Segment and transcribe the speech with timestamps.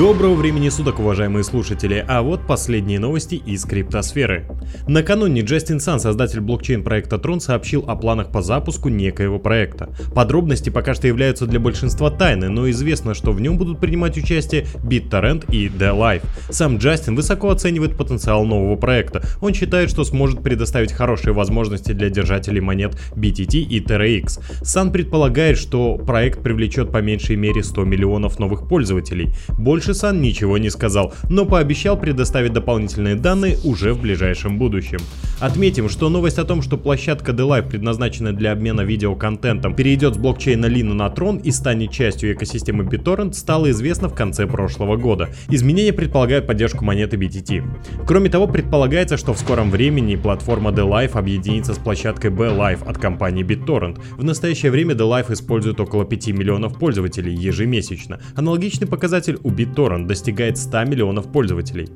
[0.00, 4.46] Доброго времени суток, уважаемые слушатели, а вот последние новости из криптосферы.
[4.88, 9.94] Накануне Джастин Сан, создатель блокчейн проекта Tron, сообщил о планах по запуску некоего проекта.
[10.14, 14.64] Подробности пока что являются для большинства тайны, но известно, что в нем будут принимать участие
[14.76, 16.22] BitTorrent и The Life.
[16.48, 19.22] Сам Джастин высоко оценивает потенциал нового проекта.
[19.42, 24.40] Он считает, что сможет предоставить хорошие возможности для держателей монет BTT и TRX.
[24.64, 29.34] Сан предполагает, что проект привлечет по меньшей мере 100 миллионов новых пользователей.
[29.58, 34.98] Больше Сан ничего не сказал, но пообещал предоставить дополнительные данные уже в ближайшем будущем.
[35.40, 40.66] Отметим, что новость о том, что площадка DeLive, предназначенная для обмена видеоконтентом, перейдет с блокчейна
[40.66, 45.30] Lino на Tron и станет частью экосистемы BitTorrent, стала известна в конце прошлого года.
[45.48, 47.64] Изменения предполагают поддержку монеты BTT.
[48.06, 53.44] Кроме того, предполагается, что в скором времени платформа DeLive объединится с площадкой BLive от компании
[53.44, 53.98] BitTorrent.
[54.18, 58.20] В настоящее время DeLive использует около 5 миллионов пользователей ежемесячно.
[58.36, 61.88] Аналогичный показатель у BitTorrent BitTorrent достигает 100 миллионов пользователей.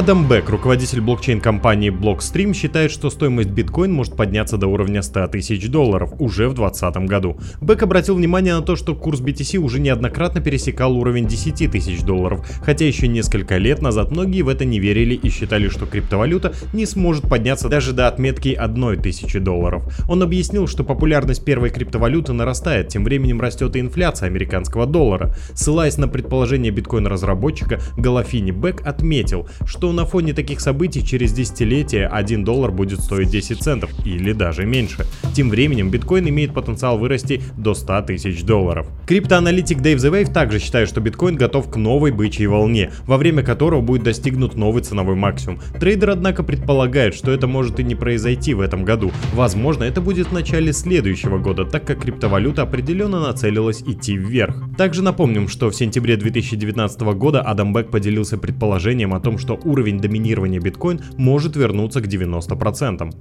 [0.00, 5.68] Адам Бек, руководитель блокчейн-компании Blockstream, считает, что стоимость биткоин может подняться до уровня 100 тысяч
[5.68, 7.38] долларов уже в 2020 году.
[7.60, 12.48] Бек обратил внимание на то, что курс BTC уже неоднократно пересекал уровень 10 тысяч долларов,
[12.62, 16.86] хотя еще несколько лет назад многие в это не верили и считали, что криптовалюта не
[16.86, 19.82] сможет подняться даже до отметки 1 тысячи долларов.
[20.08, 25.36] Он объяснил, что популярность первой криптовалюты нарастает, тем временем растет и инфляция американского доллара.
[25.52, 32.44] Ссылаясь на предположение биткоин-разработчика Галафини, Бек отметил, что на фоне таких событий через десятилетие 1
[32.44, 35.06] доллар будет стоить 10 центов или даже меньше.
[35.34, 38.86] Тем временем биткоин имеет потенциал вырасти до 100 тысяч долларов.
[39.06, 43.42] Криптоаналитик Дэйв The Wave также считает, что биткоин готов к новой бычьей волне, во время
[43.42, 45.60] которого будет достигнут новый ценовой максимум.
[45.78, 49.12] Трейдер, однако, предполагает, что это может и не произойти в этом году.
[49.34, 54.56] Возможно, это будет в начале следующего года, так как криптовалюта определенно нацелилась идти вверх.
[54.76, 60.00] Также напомним, что в сентябре 2019 года Адам Бек поделился предположением о том, что уровень
[60.00, 63.14] доминирования биткоин может вернуться к 90%.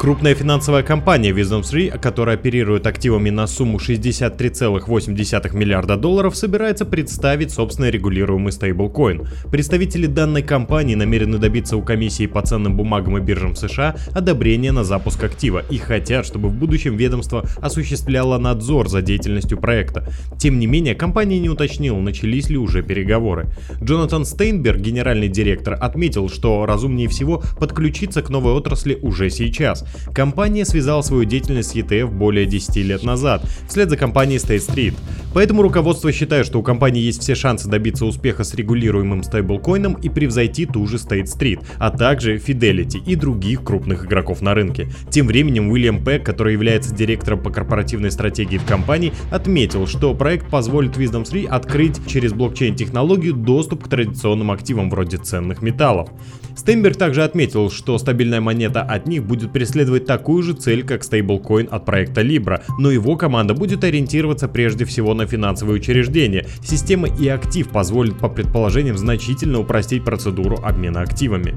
[0.00, 7.90] Крупная финансовая компания WisdomTree, которая оперирует активами на сумму 63,8 миллиарда долларов, собирается представить собственный
[7.90, 9.28] регулируемый стейблкоин.
[9.52, 14.84] Представители данной компании намерены добиться у комиссии по ценным бумагам и биржам США одобрения на
[14.84, 20.08] запуск актива и хотят, чтобы в будущем ведомство осуществляло надзор за деятельностью проекта.
[20.38, 23.50] Тем не менее, компания не уточнила, начались ли уже переговоры.
[23.82, 29.84] Джонатан Стейнберг, генеральный директор, отметил, что разумнее всего подключиться к новой отрасли уже сейчас.
[30.14, 34.94] Компания связала свою деятельность с ETF более 10 лет назад, вслед за компанией State Street.
[35.32, 40.08] Поэтому руководство считает, что у компании есть все шансы добиться успеха с регулируемым стейблкоином и
[40.08, 44.88] превзойти ту же State Street, а также Fidelity и других крупных игроков на рынке.
[45.10, 50.50] Тем временем Уильям Пэк, который является директором по корпоративной стратегии в компании, отметил, что проект
[50.50, 56.10] позволит Wisdom 3 открыть через блокчейн-технологию доступ к традиционным активам вроде ценных металлов.
[56.56, 61.68] Стейнберг также отметил, что стабильная монета от них будет преследовать такую же цель, как стейблкоин
[61.70, 66.46] от проекта Libra, но его команда будет ориентироваться прежде всего на финансовые учреждения.
[66.62, 71.54] Система и актив позволит по предположениям значительно упростить процедуру обмена активами.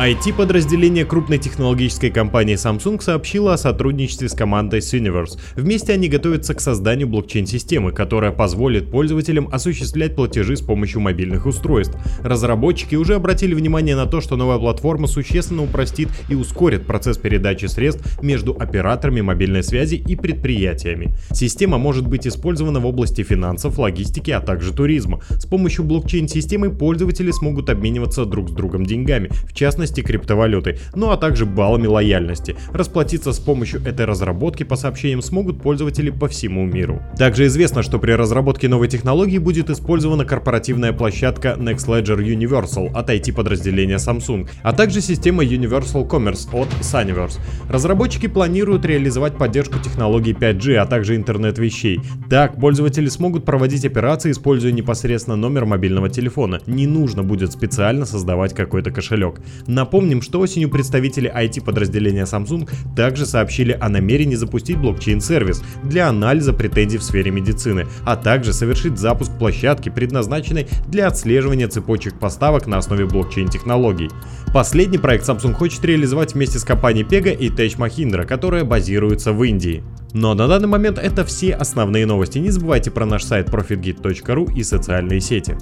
[0.00, 5.38] IT-подразделение крупной технологической компании Samsung сообщило о сотрудничестве с командой Syniverse.
[5.56, 11.98] Вместе они готовятся к созданию блокчейн-системы, которая позволит пользователям осуществлять платежи с помощью мобильных устройств.
[12.22, 17.66] Разработчики уже обратили внимание на то, что новая платформа существенно упростит и ускорит процесс передачи
[17.66, 21.14] средств между операторами мобильной связи и предприятиями.
[21.34, 25.20] Система может быть использована в области финансов, логистики, а также туризма.
[25.28, 31.10] С помощью блокчейн-системы пользователи смогут обмениваться друг с другом деньгами, в частности части криптовалюты, ну
[31.10, 32.56] а также баллами лояльности.
[32.72, 37.02] Расплатиться с помощью этой разработки по сообщениям смогут пользователи по всему миру.
[37.16, 43.10] Также известно, что при разработке новой технологии будет использована корпоративная площадка Next Ledger Universal от
[43.10, 47.40] IT-подразделения Samsung, а также система Universal Commerce от Sunnyverse.
[47.68, 52.00] Разработчики планируют реализовать поддержку технологий 5G, а также интернет вещей.
[52.28, 56.60] Так, пользователи смогут проводить операции, используя непосредственно номер мобильного телефона.
[56.66, 59.40] Не нужно будет специально создавать какой-то кошелек.
[59.80, 66.98] Напомним, что осенью представители IT-подразделения Samsung также сообщили о намерении запустить блокчейн-сервис для анализа претензий
[66.98, 73.06] в сфере медицины, а также совершить запуск площадки, предназначенной для отслеживания цепочек поставок на основе
[73.06, 74.10] блокчейн-технологий.
[74.52, 79.42] Последний проект Samsung хочет реализовать вместе с компанией Pega и Tech Mahindra, которая базируется в
[79.42, 79.82] Индии.
[80.12, 82.36] Но на данный момент это все основные новости.
[82.36, 85.56] Не забывайте про наш сайт profitgit.ru и социальные сети.